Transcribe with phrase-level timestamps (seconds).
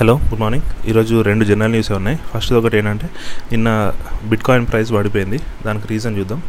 [0.00, 0.66] Hello good morning.
[0.88, 2.18] ఈరోజు రెండు general news ఉన్నాయి.
[2.34, 3.06] ఫస్ట్ ఒకటి ఏంటంటే
[3.52, 3.68] నిన్న
[4.28, 6.42] బిట్ కాయిన్ ప్రైస్ పడిపోయింది దానికి రీజన్ చూద్దాం.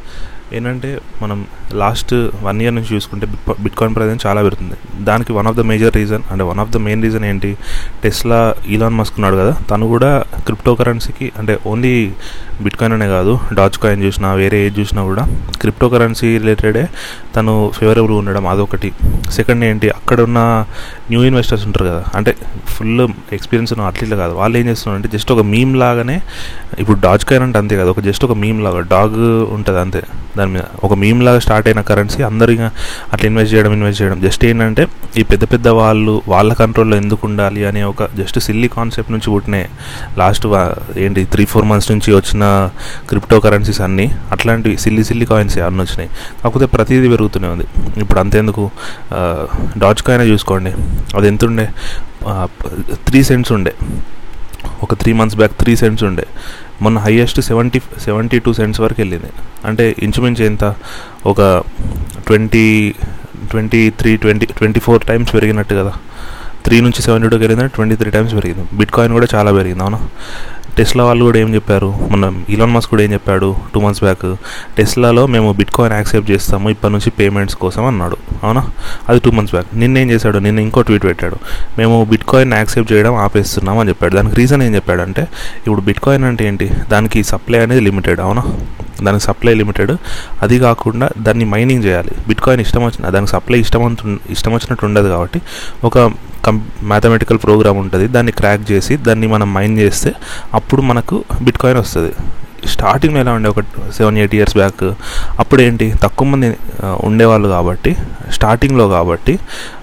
[0.54, 0.90] ఏంటంటే
[1.22, 1.40] మనం
[1.74, 3.25] లాస్ట్ వన్ ఇయర్ నుంచి చూసుకుంటే
[3.59, 4.77] బిట్ కాయిన్ ప్రైస్ అనేది చాలా పెరుగుతుంది.
[5.06, 7.52] దానికి one of the major reason అంటే one of the main reason ఏంటి?
[8.04, 10.12] టెస్లా ఈలాన్ మస్క్ ఉన్నాడు కదా తను కూడా
[10.45, 11.93] క్రిప్టో కరెన్సీకి అంటే ఓన్లీ
[12.62, 15.25] బిట్ కాయిన్ అనే కాదు డాచ్ కాయిన్ చూసినా వేరే ఏది చూసినా కూడా
[15.62, 16.86] క్రిప్టో కరెన్సీ రిలేటెడే
[17.36, 18.91] తను ఫేవరబుల్ ఉండడం అదొకటి.
[19.29, 19.89] సెకండ్ ఏంటి?
[19.89, 20.39] అక్కడ ఉన్న
[21.09, 22.34] న్యూ ఇన్వెస్టర్స్ ఉంటారు కదా అంటే
[22.68, 24.34] ఫుల్ ఎక్స్పీరియన్స్ ఉన్న అట్లీట్లు కాదు.
[24.34, 26.22] వాళ్ళు ఏం చేస్తున్నారు అంటే జస్ట్ ఒక మీమ్ లాగానే
[26.80, 29.20] ఇప్పుడు డాజ్ కాయిన్ అంటే అంతే కదా ఒక జస్ట్ ఒక మీమ్ లాగా డాగ్
[29.58, 30.02] ఉంటుంది అంతే.
[30.39, 32.53] దాని మీద ఒక మీమ్ లాగా స్టార్ట్ అయిన కరెన్సీ అందరు
[33.13, 34.17] అట్లా ఇన్వెస్ట్ చేయడం ఇన్వెస్ట్ చేయడం.
[34.25, 34.84] జస్ట్ ఏంటంటే
[35.17, 39.67] ఈ పెద్ద పెద్ద వాళ్ళు వాళ్ళ కంట్రోల్లో ఎందుకు ఉండాలి అనే ఒక జస్ట్ సిల్లీ కాన్సెప్ట్ నుంచి పుట్టినాయి.
[40.17, 40.45] లాస్ట్
[41.05, 42.44] ఏంటి త్రీ ఫోర్ మంత్స్ నుంచి వచ్చిన
[43.09, 46.09] క్రిప్టో కరెన్సీస్ అన్నీ అట్లాంటివి సిల్లీ సిల్లీ కాయిన్స్ అన్నీ వచ్చినాయి.
[46.44, 47.67] కాకపోతే ప్రతిదీ పెరుగుతూనే ఉంది.
[48.02, 48.63] ఇప్పుడు అంతేందుకు
[49.83, 50.73] డాచ్ కాయిన్ చూసుకోండి.
[51.17, 51.67] అది ఎంత ఉండే
[53.08, 53.73] త్రీ సెంట్స్ ఉండే.
[54.83, 56.25] ఒక three months back three cents ఉండే.
[56.81, 59.31] మొన్న highest seventy seventy two cents వరకు వెళ్ళింది.
[59.66, 60.75] అంటే ఇంచుమించు ఎంత?
[61.25, 61.63] ఒక
[62.27, 62.95] twenty
[63.52, 65.94] twenty three twenty twenty four times పెరిగినట్టు కదా.
[66.66, 68.67] త్రీ నుంచి సెవెంటీ టూకి వెళ్ళిందంటే ట్వంటీ త్రీ టైమ్స్ పెరిగింది.
[68.73, 69.99] బిట్ కాయిన్ కూడా చాలా పెరిగింది అవునా?
[70.78, 71.94] టెస్లా వాళ్ళు కూడా ఏం చెప్పారు?
[72.09, 74.36] మన ఇలాన్ మస్క్ కూడా ఏం చెప్పాడు టూ మంత్స్ బ్యాక్
[74.78, 78.17] టెస్లాలో మేము బిట్ కాయిన్ యాక్సెప్ట్ చేస్తాము ఇప్పటి నుంచి పేమెంట్స్ కోసం అన్నాడు.
[78.44, 78.67] అవునా?
[79.09, 80.38] అది టూ మంత్స్ బ్యాక్ నిన్న ఏం చేశాడు?
[80.38, 81.36] నిన్న ఇంకో ట్వీట్ పెట్టాడు.
[81.78, 84.16] మేము బిట్ కాయిన్ యాక్సెప్ట్ చేయడం ఆపేస్తున్నాం అని చెప్పాడు.
[84.16, 85.22] దానికి రీజన్ ఏం చెప్పాడంటే
[85.67, 86.72] ఇప్పుడు బిట్ కాయిన్ అంటే ఏంటి?
[86.89, 88.44] దానికి సప్లై అనేది లిమిటెడ్ అవునా?
[89.04, 89.92] దానికి సప్లై లిమిటెడ్
[90.42, 92.11] అది కాకుండా దాన్ని మైనింగ్ చేయాలి.
[92.28, 93.98] బిట్ కాయిన్ ఇష్టం వచ్చిన దానికి సప్లై ఇష్టం
[94.30, 95.42] ఇష్టం వచ్చినట్టు ఉండదు కాబట్టి
[95.83, 96.11] ఒక
[96.45, 98.08] కం మ్యాథమెటికల్ ప్రోగ్రామ్ ఉంటుంది.
[98.08, 100.14] దాన్ని క్రాక్ చేసి దాన్ని మనం మైన్ చేస్తే
[100.59, 102.11] అప్పుడు మనకు బిట్ కాయిన్ వస్తుంది
[102.67, 103.49] స్టార్టింగ్లో ఎలా ఉండే?
[103.53, 103.61] ఒక
[103.97, 104.81] సెవెన్ ఎయిట్ ఇయర్స్ బ్యాక్
[105.41, 106.47] అప్పుడు ఏంటి తక్కువ మంది
[107.07, 107.91] ఉండేవాళ్ళు కాబట్టి
[108.38, 109.33] స్టార్టింగ్లో కాబట్టి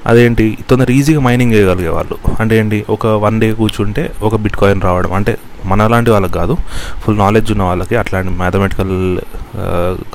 [0.06, 0.46] అదేంటి?
[0.70, 2.16] తొందర ఈజీగా మైనింగ్ చేయగలిగే వాళ్ళు.
[2.40, 2.78] అంటే ఏంటి?
[2.90, 5.12] ఒక వన్ డే కూర్చుంటే ఒక బిట్ కాయిన్ రావడం.
[5.12, 5.32] అంటే
[5.70, 6.56] మన లాంటి వాళ్ళకి కాదు.
[7.02, 8.94] ఫుల్ నాలెడ్జ్ ఉన్న వాళ్ళకి అట్లాంటి మ్యాథమెటికల్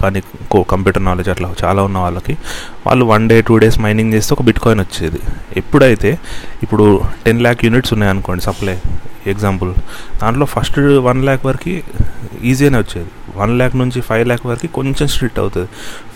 [0.01, 0.19] కానీ
[0.71, 2.33] కంప్యూటర్ నాలెడ్జ్ అట్లా చాలా ఉన్న వాళ్ళకి
[2.87, 5.19] వాళ్ళు one day two days mining చేస్తే ఒక బిట్ కాయిన్ వచ్చేది.
[5.57, 6.11] ఎప్పుడైతే
[6.63, 6.85] ఇప్పుడు
[7.25, 8.77] టెన్ ల్యాక్ యూనిట్స్ ఉన్నాయనుకోండి సప్లై
[9.27, 9.73] ఎగ్జాంపుల్
[10.21, 11.73] దాంట్లో ఫస్ట్ వన్ ల్యాక్ వరకు
[12.43, 13.11] ఈజీగానే వచ్చేది.
[13.37, 15.67] వన్ ల్యాక్ నుంచి ఫైవ్ ల్యాక్ వరకు కొంచెం స్ట్రిక్ట్ అవుతుంది.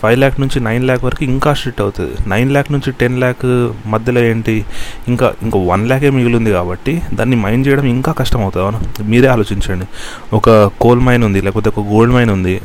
[0.02, 2.28] ఫైవ్ ల్యాక్ నుంచి నైన్ ల్యాక్ వరకు ఇంకా స్ట్రిక్ట్ అవుతుంది.
[2.28, 3.46] నైన్ ల్యాక్ నుంచి టెన్ ల్యాక్
[3.86, 4.64] మధ్యలో ఏంటి?
[5.08, 8.80] ఇంకా ఇంకా వన్ ల్యాకే మిగిలింది కాబట్టి దాన్ని మైన్ చేయడం ఇంకా కష్టం అవుతుంది అవునా?
[9.02, 9.86] మీరే ఆలోచించండి.
[10.32, 12.60] ఒక కోల్ మైన్ ఉంది లేకపోతే ఒక గోల్డ్ మైన్ ఉంది.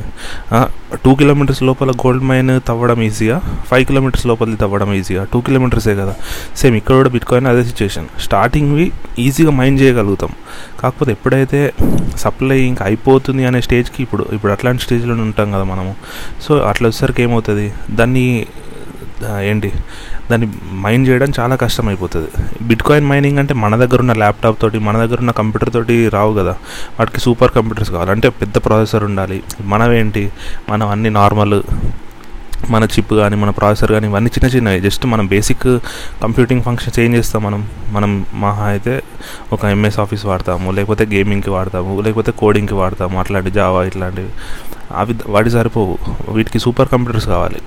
[1.04, 3.38] టూ కిలోమీటర్స్ లోపల గోల్డ్ మైన్ తవ్వడం ఈజీగా
[3.70, 6.14] ఫైవ్ కిలోమీటర్స్ లోపలిది తవ్వడం ఈజీగా టూ కిలోమీటర్సే కదా?
[6.56, 10.32] సేమ్ ఇక్కడ కూడా బిట్కాయిన్ అదే సిచ్యువేషన్ స్టార్టింగ్వి ఈజీగా మైన్ చేయగలుగుతాం.
[10.80, 11.72] కాకపోతే ఎప్పుడైతే
[12.16, 15.94] సప్లై ఇంకా అయిపోతుంది అనే స్టేజ్కి ఇప్పుడు ఇప్పుడు అట్లాంటి స్టేజ్లో ఉంటాం కదా మనము.
[16.42, 17.72] సో అట్లా వచ్చేసరికి ఏమవుతుంది?
[17.90, 18.46] దాన్ని
[19.40, 19.72] ఏంటి?
[20.30, 22.28] దాన్ని మైన్ చేయడం చాలా కష్టం అయిపోతుంది
[22.62, 26.34] బిట్ కాయిన్ మైనింగ్ అంటే మన దగ్గర ఉన్న ల్యాప్టాప్ తోటి మన దగ్గర ఉన్న కంప్యూటర్ తోటి రావు
[26.34, 26.56] కదా.
[26.98, 28.10] వాటికి సూపర్ కంప్యూటర్స్ కావాలి.
[28.10, 29.42] అంటే పెద్ద ప్రాసెసర్ ఉండాలి.
[29.64, 30.32] మనమేంటి
[30.68, 31.62] మనం అన్ని నార్మల్
[32.70, 34.80] మన చిప్ కానీ మన ప్రాసెసర్ కానీ ఇవన్నీ చిన్న చిన్నవి.
[34.80, 35.62] జస్ట్ మనం బేసిక్
[36.22, 37.68] కంప్యూటింగ్ ఫంక్షన్స్ ఏం చేస్తాం మనం?
[37.90, 39.02] మనం మహా అయితే
[39.52, 44.28] ఒక ఎంఎస్ ఆఫీస్ వాడతాము లేకపోతే గేమింగ్కి వాడతాము లేకపోతే కోడింగ్కి వాడతాము అట్లాంటి జావా ఇట్లాంటివి.
[44.96, 45.98] అవి వాటి సరిపోవు.
[46.32, 47.62] వీటికి సూపర్ కంప్యూటర్స్ కావాలి.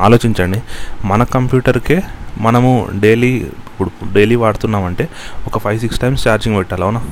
[0.00, 0.62] ఆలోచించండి.
[1.04, 2.02] మన కంప్యూటర్కే
[2.38, 5.04] మనము డైలీ ఇప్పుడు డైలీ వాడుతున్నామంటే
[5.46, 7.02] ఒక ఫైవ్ సిక్స్ టైమ్స్ ఛార్జింగ్ పెట్టాలి అవునా?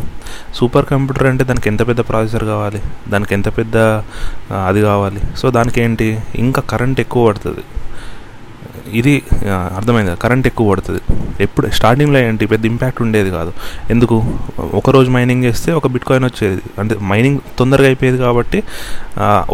[0.54, 2.80] సూపర్ కంప్యూటర్ అంటే దానికి ఎంత పెద్ద ప్రాసెసర్ కావాలి?
[3.08, 3.76] దానికి ఎంత పెద్ద
[4.68, 5.22] అది కావాలి?
[5.36, 6.08] సో దానికి ఏంటి?
[6.44, 7.64] ఇంకా కరెంట్ ఎక్కువ పడుతుంది.
[9.00, 9.14] ఇది
[9.76, 10.12] అర్థమైంది.
[10.22, 11.00] కరెంట్ ఎక్కువ పడుతుంది.
[11.41, 12.44] ఎప్పుడు స్టార్టింగ్లో ఏంటి?
[12.53, 13.53] పెద్ద ఇంపాక్ట్ ఉండేది కాదు.
[13.91, 14.16] ఎందుకు?
[14.80, 16.60] ఒకరోజు మైనింగ్ చేస్తే ఒక బిట్ కాయిన్ వచ్చేది.
[16.80, 18.58] అంటే మైనింగ్ తొందరగా అయిపోయేది కాబట్టి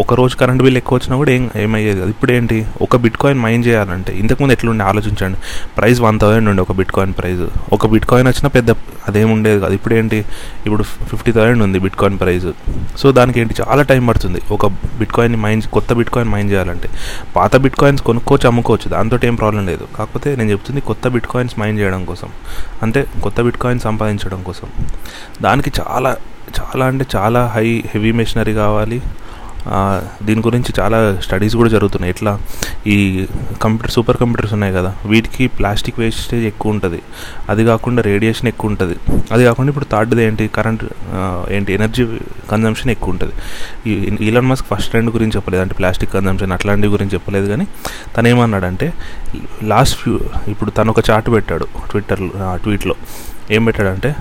[0.02, 1.98] ఒక రోజు కరెంట్ బిల్ ఎక్కువ వచ్చినా కూడా ఏం ఏమయ్యేది?
[2.00, 2.58] కాదు ఇప్పుడు ఏంటి?
[2.86, 4.84] ఒక బిట్ కాయిన్ మైన్ చేయాలంటే ఇంతకుముందు ఎట్లుండే?
[4.84, 5.38] ఆలోచించండి.
[5.78, 7.44] ప్రైస్ వన్ థౌసండ్ ఉండే ఒక బిట్ కాయిన్ ప్రైస్.
[7.76, 8.70] ఒక బిట్ కాయిన్ వచ్చినా పెద్ద
[9.08, 9.74] అదేం ఉండేది కాదు.
[9.78, 10.18] ఇప్పుడు ఏంటి?
[10.66, 12.48] ఇప్పుడు ఫిఫ్టీ థౌసండ్ ఉంది బిట్ కాయిన్ ప్రైస్.
[13.00, 13.54] సో దానికి ఏంటి?
[13.62, 14.40] చాలా టైం పడుతుంది.
[14.56, 14.66] ఒక
[15.00, 16.88] బిట్ కాయిన్ మైన్ కొత్త బిట్ కాయిన్ మైన్ చేయాలంటే.
[17.36, 18.88] పాత బిట్ కాయిన్స్ కొనుక్కోవచ్చు అమ్ముకోవచ్చు.
[18.96, 19.88] దాంతో ఏం ప్రాబ్లం లేదు.
[19.98, 22.28] కాకపోతే నేను చెప్తుంది కొత్త బిట్ కాయిన్స్ మైన్ చేయడం కోసం.
[22.82, 24.68] అంటే కొత్త బిట్ కాయిన్ సంపాదించడం కోసం.
[25.42, 26.16] దానికి చాలా
[26.60, 28.98] చాలా అంటే చాలా హై హెవీ మెషినరీ కావాలి.
[30.22, 32.10] దీని గురించి చాలా స్టడీస్ కూడా జరుగుతున్నాయి.
[32.10, 32.32] ఎట్లా?
[32.86, 33.26] ఈ
[33.62, 37.00] కంప్యూటర్ సూపర్ కంప్యూటర్స్ ఉన్నాయి కదా వీటికి ప్లాస్టిక్ వేస్టేజ్ ఎక్కువ ఉంటుంది.
[37.48, 38.96] అది కాకుండా రేడియేషన్ ఎక్కువ ఉంటుంది.
[39.32, 40.48] అది కాకుండా ఇప్పుడు థర్డ్ది ఏంటి?
[40.48, 40.84] కరెంట్
[41.50, 41.72] ఏంటి?
[41.72, 42.06] ఎనర్జీ
[42.50, 43.34] కన్జంప్షన్ ఎక్కువ ఉంటుంది.
[44.26, 45.62] ఈ మస్క్ ఫస్ట్ ట్రెండ్ గురించి చెప్పలేదు.
[45.62, 47.66] అంటే ప్లాస్టిక్ కన్జంప్షన్ అట్లాంటి గురించి చెప్పలేదు కానీ
[48.16, 48.92] తను ఏమన్నాడంటే
[49.62, 52.22] లాస్ట్ ఫ్యూ ఇప్పుడు తను ఒక చార్ట్ పెట్టాడు ట్విట్టర్
[52.64, 52.94] ట్వీట్లో.
[53.50, 54.14] ఏం పెట్టాడంటే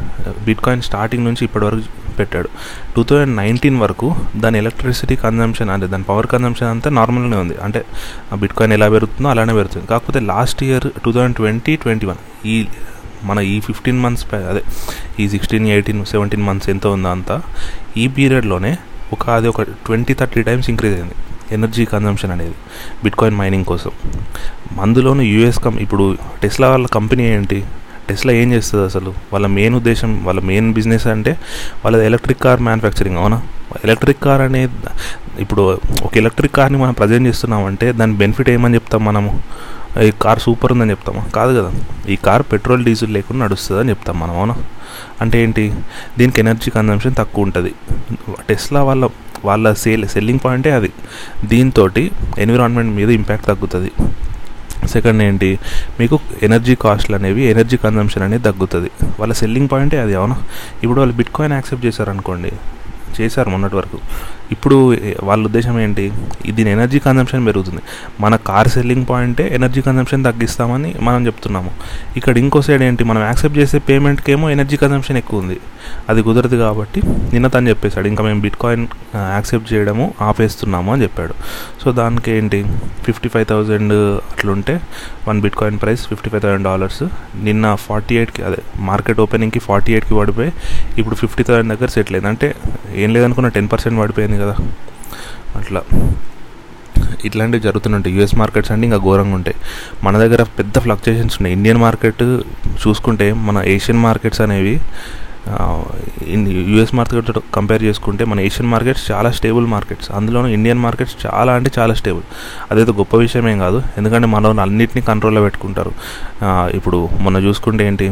[0.46, 1.84] బిట్ కాయిన్ స్టార్టింగ్ నుంచి ఇప్పటివరకు
[2.20, 2.50] పెట్టాడు.
[2.96, 7.56] టూ థౌజండ్ నైన్టీన్ వరకు దాని ఎలక్ట్రిసిటీ కన్జంప్షన్ అంటే దాని పవర్ కన్జంప్షన్ అంతా నార్మల్గానే ఉంది.
[7.64, 7.86] అంటే
[8.40, 9.88] బిట్ కాయిన్ ఎలా పెరుగుతుందో అలానే పెరుగుతుంది.
[9.88, 12.68] కాకపోతే last year two thousand twenty twenty one ఈ
[13.24, 14.62] మన ఈ ఫిఫ్టీన్ మంత్స్ అదే
[15.20, 17.42] ఈ సిక్స్టీన్ ఎయిటీన్ సెవెంటీన్ మంత్స్ ఎంత ఉందో అంతా
[17.98, 18.78] ఈ పీరియడ్లోనే
[19.14, 21.16] ఒక అది ఒక ట్వంటీ థర్టీ టైమ్స్ ఇంక్రీజ్ అయింది.
[21.52, 22.56] ఎనర్జీ కన్జంప్షన్ అనేది.
[23.04, 23.92] బిట్కాయిన్ మైనింగ్ కోసం.
[24.82, 27.64] అందులోనూ యూఎస్ కం ఇప్పుడు టెస్లా వాళ్ళ కంపెనీ ఏంటి?
[28.10, 29.14] టెస్లా ఏం చేస్తుంది అసలు?
[29.34, 31.32] వాళ్ళ మెయిన్ ఉద్దేశం వాళ్ళ మెయిన్ బిజినెస్ అంటే
[31.86, 33.42] వాళ్ళ ఎలక్ట్రిక్ కార్ మ్యానుఫ్యాక్చరింగ్ అవునా?
[33.84, 34.70] ఎలక్ట్రిక్ కార్ అనే
[35.40, 39.44] ఇప్పుడు ఒక ఎలక్ట్రిక్ కార్ని మనం ప్రజెంట్ చేస్తున్నామంటే దాని బెనిఫిట్ ఏమని చెప్తాం మనము?
[40.02, 41.24] ఈ కార్ సూపర్ ఉందని చెప్తామా?
[41.36, 41.72] కాదు కదా.
[42.10, 44.56] ఈ కార్ పెట్రోల్ డీజిల్ లేకుండా నడుస్తుంది అని చెప్తాం మనం అవునా?
[45.22, 45.74] అంటే ఏంటి?
[46.18, 47.72] దీనికి ఎనర్జీ కన్జంప్షన్ తక్కువ ఉంటుంది.
[48.50, 49.10] టెస్లా వాళ్ళ
[49.46, 50.92] వాళ్ళ సేల్ సెల్లింగ్ పాయింటే అది.
[51.46, 51.90] దీంతో
[52.38, 53.92] ఎన్విరాన్మెంట్ మీద ఇంపాక్ట్ తగ్గుతుంది.
[54.88, 55.60] సెకండ్ ఏంటి?
[56.00, 58.92] మీకు ఎనర్జీ కాస్ట్లు అనేవి ఎనర్జీ కన్జంప్షన్ అనేది తగ్గుతుంది.
[59.20, 60.38] వాళ్ళ సెల్లింగ్ పాయింటే అది అవునా?
[60.84, 62.52] ఇప్పుడు వాళ్ళు బిట్ కాయిన్ యాక్సెప్ట్ చేశారనుకోండి
[63.20, 64.00] చేశారు మొన్నటి వరకు.
[64.52, 64.76] ఇప్పుడు
[65.28, 66.04] వాళ్ళ ఉద్దేశం ఏంటి?
[66.58, 67.82] దీని ఎనర్జీ కన్జంప్షన్ పెరుగుతుంది.
[68.24, 71.72] మన కార్ సెల్లింగ్ పాయింటే ఎనర్జీ కన్జంప్షన్ తగ్గిస్తామని మనం చెప్తున్నాము.
[72.20, 73.04] ఇక్కడ ఇంకో సైడ్ ఏంటి?
[73.04, 75.58] మనం యాక్సెప్ట్ చేసే పేమెంట్కి ఏమో ఎనర్జీ కన్జంప్షన్ ఎక్కువ ఉంది.
[76.10, 77.00] అది కుదరదు కాబట్టి
[77.34, 81.34] నిన్న తను చెప్పేశాడు ఇంకా మేము బిట్ కాయిన్ యాక్సెప్ట్ చేయడము ఆపేస్తున్నాము అని చెప్పాడు.
[81.82, 82.60] సో దానికి ఏంటి?
[83.06, 83.94] ఫిఫ్టీ ఫైవ్ థౌజండ్
[84.32, 84.76] అట్లుంటే
[85.28, 87.04] one bitcoin price fifty five thousand dollars
[87.48, 88.60] నిన్న ఫార్టీ ఎయిట్కి అదే
[88.90, 90.52] మార్కెట్ ఓపెనింగ్కి ఫార్టీ ఎయిట్కి పడిపోయి
[90.98, 92.30] ఇప్పుడు ఫిఫ్టీ థౌసండ్ దగ్గర సెటిల్ అయింది.
[92.34, 92.48] అంటే
[93.08, 94.56] ఏం లేదనుకున్న టెన్ పర్సెంట్ పడిపోయింది కదా.
[95.56, 95.82] అట్లా.
[97.26, 98.16] ఇట్లాంటివి జరుగుతుంటాయి.
[98.16, 99.56] యూఎస్ మార్కెట్స్ అంటే ఇంకా ఘోరంగా ఉంటాయి.
[100.04, 101.56] మన దగ్గర పెద్ద ఫ్లక్చుయేషన్స్ ఉన్నాయి.
[101.56, 102.24] ఇండియన్ మార్కెట్
[102.88, 104.82] చూసుకుంటే మన ఏషియన్ మార్కెట్స్ అనేవి
[106.72, 110.12] యూఎస్ మార్కెట్ కంపేర్ చేసుకుంటే మన ఏషియన్ మార్కెట్స్ చాలా స్టేబుల్ మార్కెట్స్.
[110.12, 112.24] అందులోనూ ఇండియన్ మార్కెట్స్ చాలా అంటే చాలా స్టేబుల్.
[112.72, 113.82] అదైతే గొప్ప విషయం ఏం కాదు.
[113.98, 115.92] ఎందుకంటే మనం అన్నింటినీ కంట్రోల్లో పెట్టుకుంటారు.
[116.78, 118.08] ఇప్పుడు మొన్న చూసుకుంటే ఏంటి?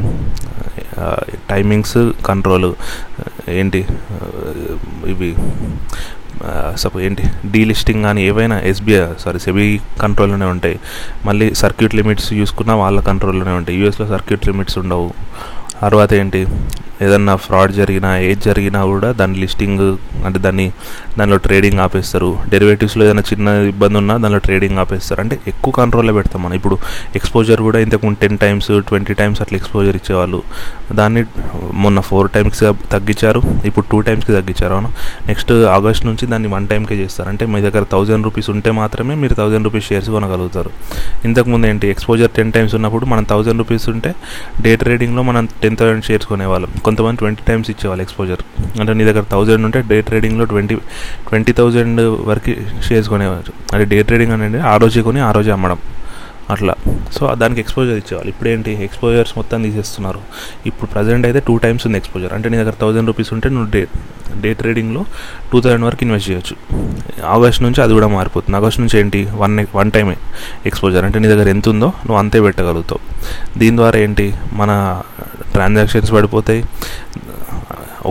[1.50, 2.74] టైమింగ్స్ కంట్రోల్
[3.50, 3.86] ఏంటి?
[5.08, 5.36] ఇవి
[6.78, 7.24] సపో ఏంటి?
[7.52, 9.66] డీలిస్టింగ్ కానీ ఏవైనా ఎస్బీఐ సారీ సెబీ
[10.02, 10.80] కంట్రోల్లోనే ఉంటాయి.
[11.26, 13.80] మళ్ళీ సర్క్యూట్ లిమిట్స్ చూసుకున్నా వాళ్ళ కంట్రోల్లోనే ఉంటాయి.
[13.80, 15.10] యూఎస్లో సర్క్యూట్ లిమిట్స్ ఉండవు.
[15.82, 16.42] తర్వాత ఏంటి?
[17.02, 20.72] ఏదన్నా ఫ్రాడ్ జరిగినా ఏది జరిగినా కూడా దాని లిస్టింగ్ అంటే దాన్ని
[21.20, 22.38] దానిలో ట్రేడింగ్ ఆపేస్తారు.
[22.50, 25.22] డెరివేటివ్స్లో ఏదైనా చిన్న ఇబ్బంది ఉన్నా దానిలో ట్రేడింగ్ ఆపేస్తారు.
[25.22, 26.54] అంటే ఎక్కువ కంట్రోల్లో పెడతాం మనం.
[26.54, 26.78] ఇప్పుడు
[27.16, 30.44] ఎక్స్పోజర్ కూడా ఇంతకుముందు టెన్ టైమ్స్ ట్వంటీ టైమ్స్ అట్లా ఎక్స్పోజర్ ఇచ్చేవాళ్ళు.
[30.92, 31.24] దాన్ని
[31.74, 32.60] మొన్న ఫోర్ టైమ్స్
[32.92, 33.42] తగ్గించారు.
[33.66, 34.74] ఇప్పుడు టూ టైమ్స్కి తగ్గించారు.
[34.74, 34.88] అవును?
[35.28, 37.30] నెక్స్ట్ ఆగస్ట్ నుంచి దాన్ని వన్ టైంకే చేస్తారు.
[37.30, 40.70] అంటే మీ దగ్గర థౌజండ్ రూపీస్ ఉంటే మాత్రమే మీరు థౌజండ్ రూపీస్ షేర్స్ కొనగలుగుతారు.
[41.26, 41.88] ఇంతకుముందు ఏంటి?
[41.88, 44.16] ఎక్స్పోజర్ టెన్ టైమ్స్ ఉన్నప్పుడు మనం థౌజండ్ రూపీస్ ఉంటే
[44.62, 46.70] డే ట్రేడింగ్లో మనం టెన్ థౌసండ్ షేర్స్ కొనేవాళ్ళం.
[46.88, 48.42] కొంతమంది ట్వంటీ టైమ్స్ ఇచ్చేవాళ్ళు ఎక్స్పోజర్.
[48.80, 50.76] అంటే నీ దగ్గర థౌజండ్ ఉంటే డే ట్రేడింగ్లో ట్వంటీ
[51.30, 52.54] ట్వంటీ థౌజండ్ వరకు
[52.88, 53.54] షేర్స్ కొనేవారు.
[53.74, 55.80] అంటే డే ట్రేడింగ్ అనేది ఆ రోజే కొని ఆ రోజే అమ్మడం.
[56.50, 56.76] అట్లా.
[57.14, 58.30] సో దానికి ఎక్స్పోజర్ ఇచ్చేవాళ్ళు.
[58.30, 60.20] ఇప్పుడు ఏంటి ఎక్స్పోజర్స్ మొత్తం తీసేస్తున్నారు.
[60.66, 63.88] ఇప్పుడు ప్రజెంట్ అయితే టూ టైమ్స్ ఉంది ఎక్స్పోజర్ అంటే నీ దగ్గర థౌజండ్ రూపీస్ ఉంటే నువ్వు డే
[64.42, 65.06] డే ట్రేడింగ్లో
[65.52, 66.56] టూ థౌజండ్ వరకు ఇన్వెస్ట్ చేయొచ్చు.
[67.26, 68.58] ఆగస్ట్ నుంచి అది కూడా మారిపోతుంది.
[68.58, 69.28] ఆగస్ట్ నుంచి ఏంటి?
[69.32, 70.16] వన్ వన్ టైమే
[70.66, 73.00] ఎక్స్పోజర్ అంటే నీ దగ్గర ఎంత ఉందో నువ్వు అంతే పెట్టగలుగుతావు.
[73.60, 74.34] దీని ద్వారా ఏంటి?
[74.54, 75.02] మన
[75.52, 76.64] ట్రాన్సాక్షన్స్ పడిపోతాయి.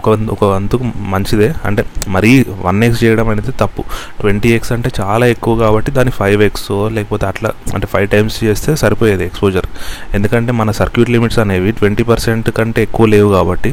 [0.00, 1.48] ఒక ఒక వంతుకు మంచిదే.
[1.64, 2.30] అంటే మరీ
[2.62, 3.82] వన్ ఎక్స్ చేయడం అనేది తప్పు.
[4.20, 8.76] ట్వంటీ ఎక్స్ అంటే చాలా ఎక్కువ కాబట్టి దాన్ని ఫైవ్ ఎక్స్ లేకపోతే అట్లా అంటే ఫైవ్ టైమ్స్ చేస్తే
[8.76, 9.66] సరిపోయేది ఎక్స్పోజర్
[10.14, 13.72] ఎందుకంటే మన సర్క్యూట్ లిమిట్స్ అనేవి ట్వంటీ పర్సెంట్ కంటే ఎక్కువ లేవు కాబట్టి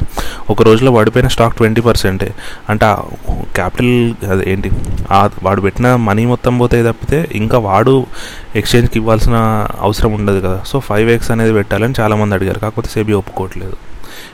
[0.49, 2.29] ఒక రోజులో పడిపోయిన స్టాక్ ట్వంటీ పర్సెంటే
[2.69, 2.95] అంటే
[3.55, 3.93] క్యాపిటల్
[4.31, 4.71] అదే ఏంటి?
[5.43, 7.95] వాడు పెట్టిన మనీ మొత్తం పోతే తప్పితే ఇంకా వాడు
[8.55, 9.37] ఎక్స్చేంజ్కి ఇవ్వాల్సిన
[9.79, 10.59] అవసరం ఉండదు కదా.
[10.67, 12.59] సో ఫైవ్ ఎక్స్ అనేది పెట్టాలని చాలామంది అడిగారు.
[12.59, 13.77] కాకపోతే సేబీ ఒప్పుకోవట్లేదు.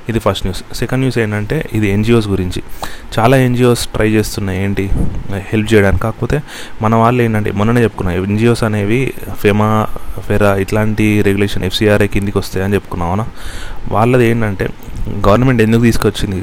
[0.09, 0.77] ఇది ఫస్ట్ న్యూస్.
[0.77, 2.63] సెకండ్ న్యూస్ ఏంటంటే ఇది ఎన్జిఓస్ గురించి.
[3.19, 4.89] చాలా ఎన్జిఓస్ ట్రై చేస్తున్నాయి ఏంటి?
[5.35, 6.03] హెల్ప్ చేయడానికి.
[6.03, 6.43] కాకపోతే
[6.81, 9.87] మన వాళ్ళు ఏంటంటే మొన్ననే చెప్పుకున్నాం ఎన్జిఓస్ అనేవి ఫెమా
[10.27, 13.25] ఫెరా ఇట్లాంటి రెగ్యులేషన్ ఎఫ్సిఆర్ఐ కిందికి వస్తాయి అని చెప్పుకున్నాం అవునా?
[13.91, 14.69] వాళ్ళది ఏంటంటే
[15.27, 16.39] గవర్నమెంట్ ఎందుకు తీసుకొచ్చింది?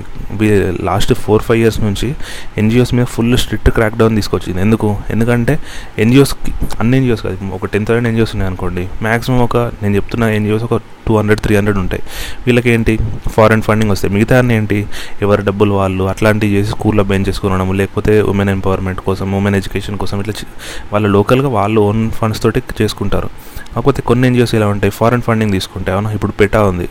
[0.84, 2.14] లాస్ట్ ఫోర్ ఫైవ్ ఇయర్స్ నుంచి
[2.58, 4.60] ఎన్జిఓస్ మీద ఫుల్ స్ట్రిక్ట్ క్రాక్ డౌన్ తీసుకొచ్చింది.
[4.60, 4.96] ఎందుకు?
[5.10, 5.58] ఎందుకంటే
[5.98, 10.64] ఎన్జిఓస్కి అన్ని ఎన్జిఓస్ కాదు ఒక టెన్ థౌసండ్ ఎన్జిఓస్ ఉన్నాయి అనుకోండి మ్యాక్సిమం ఒక నేను చెప్తున్న ఎన్జిఓస్
[10.64, 12.02] ఒక టూ హండ్రెడ్ త్రీ హండ్రెడ్ ఉంటాయి.
[12.46, 14.14] వీళ్ళకి ఏంటి ఫారెన్ ఫండింగ్ వస్తాయి.
[14.14, 14.86] మిగతా ఏంటి?
[15.22, 20.20] ఎవరి డబ్బులు వాళ్ళు అట్లాంటివి చేసి స్కూల్లో బెంచ్ చేసుకోవడం లేకపోతే ఉమెన్ ఎంపవర్మెంట్ కోసం ఉమెన్ ఎడ్యుకేషన్ కోసం
[20.20, 20.34] ఇట్లా
[20.92, 23.30] వాళ్ళు లోకల్గా వాళ్ళు ఓన్ ఫండ్స్ తోటి చేసుకుంటారు.
[23.74, 24.90] కాకపోతే కొన్ని ఎన్జిఓస్ ఇలా ఉంటాయి?
[24.90, 26.10] ఫారెన్ ఫండింగ్ తీసుకుంటే అవునా?
[26.10, 26.88] ఇప్పుడు పెటా ఉంది.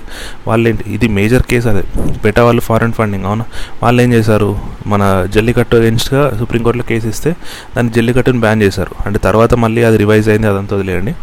[0.47, 1.83] వాళ్ళు ఏంటి ఇది మేజర్ కేసు అదే.
[2.25, 3.45] పెటా వాళ్ళు ఫారెన్ ఫండింగ్ అవునా?
[3.83, 4.59] వాళ్ళు ఏం చేశారు?
[4.87, 7.35] మన జల్లికట్టు అగేన్స్ట్గా సుప్రీంకోర్టులో కేసు ఇస్తే
[7.77, 8.95] దాన్ని జల్లికట్టును బ్యాన్ చేశారు.
[9.05, 11.15] అంటే తర్వాత మళ్ళీ అది రివైజ్ అయింది అదంతా వదిలేయండి.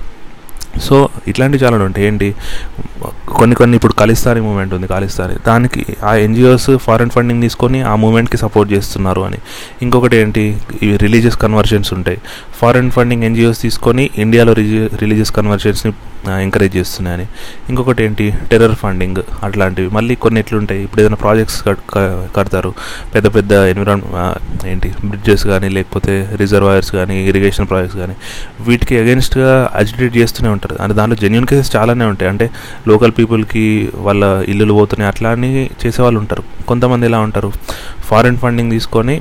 [0.79, 2.07] సో ఇట్లాంటివి చాలా ఉంటాయి.
[2.07, 2.35] ఏంటి?
[3.29, 8.37] కొన్ని కొన్ని ఇప్పుడు ఖలిస్తానీ మూమెంట్ ఉంది ఖలిస్తానీ దానికి ఆ ఎన్జిఓస్ ఫారెన్ ఫండింగ్ తీసుకొని ఆ మూమెంట్కి
[8.37, 9.39] సపోర్ట్ చేస్తున్నారు అని.
[9.83, 10.59] ఇంకొకటి ఏంటి?
[10.83, 12.19] ఇవి రిలీజియస్ కన్వర్షన్స్ ఉంటాయి.
[12.57, 15.93] ఫారెన్ ఫండింగ్ ఎన్జిఓస్ తీసుకొని ఇండియాలో రిలీజియస్ కన్వర్షన్స్ని
[16.29, 17.27] ఎంకరేజ్ చేస్తున్నాయని
[17.69, 18.35] ఇంకొకటి ఏంటి?
[18.51, 19.89] టెర్రర్ ఫండింగ్ అట్లాంటివి.
[19.89, 20.83] మళ్ళీ కొన్ని ఎట్లుంటాయి?
[20.85, 21.63] ఇప్పుడు ఏదైనా ప్రాజెక్ట్స్
[22.37, 22.75] కడతారు.
[23.15, 24.03] పెద్ద పెద్ద ఎన్విరాన్
[24.67, 24.95] ఏంటి?
[25.05, 28.15] బ్రిడ్జెస్ కానీ లేకపోతే రిజర్వాయర్స్ కానీ ఇరిగేషన్ ప్రాజెక్ట్స్ కానీ
[28.61, 30.77] వీటికి అగెన్స్ట్గా అజిటేట్ చేస్తూనే ఉంటారు.
[30.83, 32.31] అంటే దాంట్లో జెన్యున్ కేసెస్ చాలానే ఉంటాయి.
[32.31, 32.51] అంటే
[32.89, 36.43] లోకల్ పీపుల్కి వాళ్ళ ఇల్లులు పోతున్నాయి అట్లా అని చేసేవాళ్ళు ఉంటారు.
[36.69, 37.53] కొంతమంది ఎలా ఉంటారు?
[38.05, 39.21] ఫారిన్ ఫండింగ్ తీసుకొని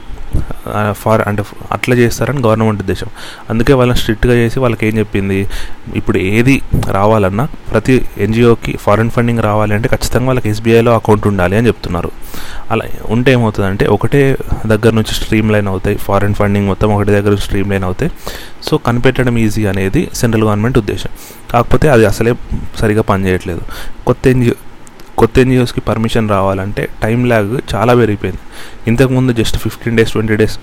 [0.91, 3.09] ఫార్ అంటే అట్లా చేస్తారని గవర్నమెంట్ ఉద్దేశం.
[3.49, 5.47] అందుకే వాళ్ళని స్ట్రిక్ట్గా చేసి వాళ్ళకి ఏం చెప్పింది?
[5.95, 11.67] ఇప్పుడు ఏది రావాలన్నా ప్రతి ఎన్జిఓకి ఫారిన్ ఫండింగ్ రావాలి అంటే ఖచ్చితంగా వాళ్ళకి ఎస్బీఐలో అకౌంట్ ఉండాలి అని
[11.67, 12.11] చెప్తున్నారు.
[12.71, 15.97] అలా ఉంటే ఏమవుతుందంటే ఒకటే దగ్గర నుంచి స్ట్రీమ్ లైన్ అవుతాయి.
[15.97, 18.11] ఫారిన్ ఫండింగ్ మొత్తం ఒకటి దగ్గర నుంచి స్ట్రీమ్ లైన్ అవుతాయి.
[18.63, 21.09] సో కనిపెట్టడం ఈజీ అనేది సెంట్రల్ గవర్నమెంట్ ఉద్దేశం.
[21.51, 22.33] కాకపోతే అది అసలే
[22.77, 23.61] సరిగా పనిచేయట్లేదు.
[24.07, 24.53] కొత్త ఎన్జిఓ
[25.19, 28.39] కొత్త ఎన్జిఓస్కి పర్మిషన్ రావాలంటే టైం ల్యాగ్ చాలా పెరిగిపోయింది.
[28.87, 30.57] ఇంతకుముందు just fifteen days twenty days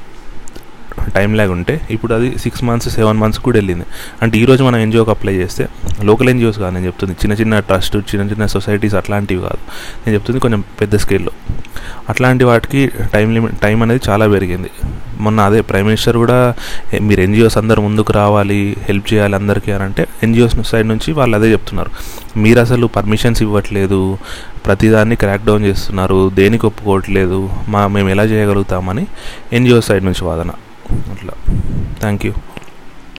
[1.14, 3.86] time lag ఉంటే ఇప్పుడు అది సిక్స్ మంత్స్ సెవెన్ మంత్స్ కూడా వెళ్ళింది.
[4.22, 5.66] అంటే ఈరోజు మనం ఎన్జిఓకి అప్లై చేస్తే
[6.04, 7.12] లోకల్ ఎన్జిఓస్ కాదు నేను చెప్తుంది.
[7.12, 9.62] చిన్న చిన్న ట్రస్ట్ చిన్న చిన్న సొసైటీస్ అట్లాంటివి కాదు.
[10.04, 11.32] నేను చెప్తుంది కొంచెం పెద్ద స్కేల్లో
[12.08, 14.70] అట్లాంటి వాటికి టైం లిమిట్ టైం అనేది చాలా పెరిగింది.
[15.24, 16.54] మొన్న అదే ప్రైమ్ మినిస్టర్ కూడా
[17.08, 21.48] మీరు ఎన్జిఓస్ అందరు ముందుకు రావాలి హెల్ప్ చేయాలి అందరికీ అని అంటే ఎన్జిఓస్ సైడ్ నుంచి వాళ్ళు అదే
[21.52, 21.90] చెప్తున్నారు.
[22.44, 24.18] మీరు అసలు పర్మిషన్స్ ఇవ్వట్లేదు
[24.66, 29.06] ప్రతిదాన్ని క్రాక్ డౌన్ చేస్తున్నారు దేనికి ఒప్పుకోవట్లేదు మా మేము ఎలా చేయగలుగుతామని
[29.52, 30.50] ఎన్జిఓ సైడ్ నుంచి వాదన.
[30.92, 32.32] मतलब थैंक यू